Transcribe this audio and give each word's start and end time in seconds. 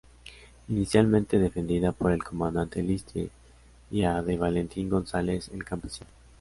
Inicialmente 0.67 1.37
defendida 1.37 1.91
por 1.91 2.11
el 2.11 2.23
Comandante 2.23 2.81
Lister 2.81 3.29
y 3.91 4.01
a 4.01 4.23
de 4.23 4.35
Valentín 4.35 4.89
González, 4.89 5.51
'El 5.53 5.63
Campesino'. 5.63 6.09